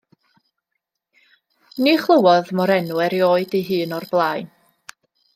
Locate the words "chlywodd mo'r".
2.05-2.73